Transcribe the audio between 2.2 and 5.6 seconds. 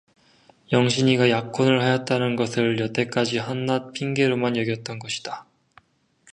것을 여태까지 한낱 핑계로만 여겼던 것이다.